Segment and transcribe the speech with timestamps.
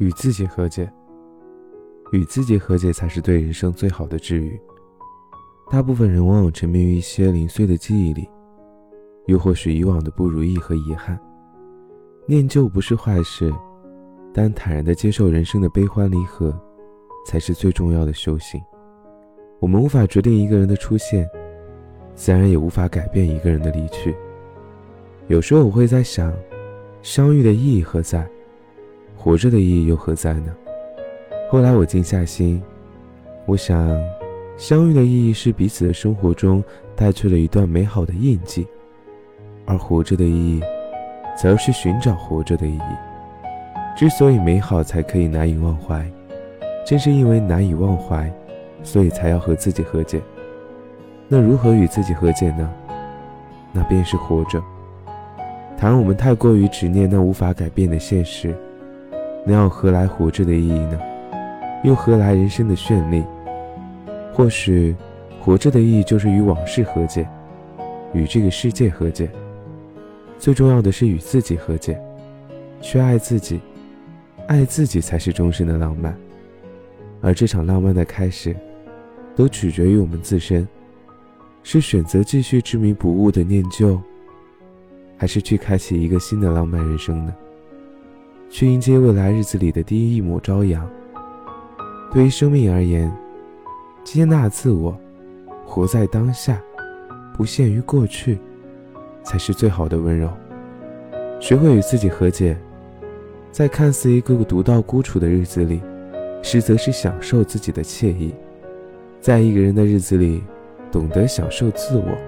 [0.00, 0.90] 与自己和解，
[2.12, 4.58] 与自己和解才是对人生最好的治愈。
[5.70, 8.26] 大部分人往往沉迷于一些零碎的记忆里，
[9.26, 11.20] 又或是以往的不如意和遗憾。
[12.24, 13.52] 念旧不是坏事，
[14.32, 16.58] 但坦然地接受人生的悲欢离合，
[17.26, 18.58] 才是最重要的修行。
[19.60, 21.28] 我们无法决定一个人的出现，
[22.14, 24.16] 自然也无法改变一个人的离去。
[25.28, 26.32] 有时候我会在想，
[27.02, 28.26] 相遇的意义何在？
[29.22, 30.56] 活着的意义又何在呢？
[31.50, 32.62] 后来我静下心，
[33.44, 33.94] 我想，
[34.56, 36.64] 相遇的意义是彼此的生活中
[36.96, 38.66] 带去了一段美好的印记，
[39.66, 40.62] 而活着的意义，
[41.36, 42.80] 则是寻找活着的意义。
[43.94, 46.10] 之所以美好才可以难以忘怀，
[46.86, 48.32] 正是因为难以忘怀，
[48.82, 50.18] 所以才要和自己和解。
[51.28, 52.72] 那如何与自己和解呢？
[53.70, 54.62] 那便是活着。
[55.76, 58.56] 倘若我们太过于执念那无法改变的现实，
[59.44, 61.00] 那又何来活着的意义呢？
[61.82, 63.24] 又何来人生的绚丽？
[64.32, 64.94] 或许，
[65.40, 67.26] 活着的意义就是与往事和解，
[68.12, 69.30] 与这个世界和解。
[70.38, 72.00] 最重要的是与自己和解，
[72.80, 73.60] 去爱自己，
[74.46, 76.16] 爱自己才是终身的浪漫。
[77.20, 78.54] 而这场浪漫的开始，
[79.34, 80.66] 都取决于我们自身：
[81.62, 84.00] 是选择继续执迷不悟的念旧。
[85.16, 87.34] 还是去开启一个新的浪漫人生呢？
[88.50, 90.86] 去迎接未来日子里的第一抹朝阳。
[92.12, 93.10] 对于生命而言，
[94.02, 94.98] 接纳自我，
[95.64, 96.60] 活在当下，
[97.36, 98.38] 不限于过去，
[99.22, 100.28] 才是最好的温柔。
[101.38, 102.56] 学会与自己和解，
[103.52, 105.80] 在看似一个个独到孤处的日子里，
[106.42, 108.34] 实则是享受自己的惬意。
[109.20, 110.42] 在一个人的日子里，
[110.90, 112.18] 懂得享受自我，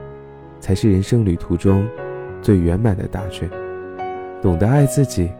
[0.60, 1.84] 才是人生旅途中。
[2.40, 3.48] 最圆满的答卷，
[4.40, 5.30] 懂得爱自己，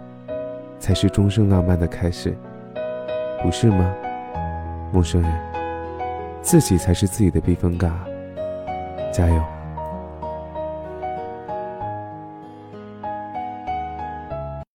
[0.83, 2.37] 才是终生浪漫的开始，
[3.41, 3.95] 不是吗，
[4.93, 5.33] 陌生人？
[6.41, 7.97] 自己才是自己的避风港，
[9.13, 9.62] 加油！